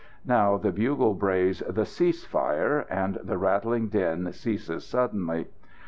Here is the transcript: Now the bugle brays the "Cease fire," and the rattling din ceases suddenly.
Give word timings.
Now 0.25 0.57
the 0.57 0.71
bugle 0.71 1.13
brays 1.13 1.59
the 1.59 1.85
"Cease 1.85 2.25
fire," 2.25 2.87
and 2.89 3.17
the 3.23 3.37
rattling 3.37 3.89
din 3.89 4.31
ceases 4.33 4.83
suddenly. 4.83 5.45